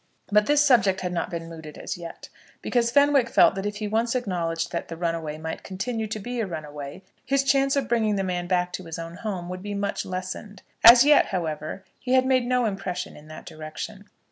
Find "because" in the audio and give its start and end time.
2.63-2.89